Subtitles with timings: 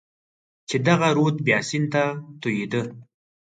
[0.69, 2.03] چې دغه رود بیا سیند ته
[2.41, 2.81] توېېده.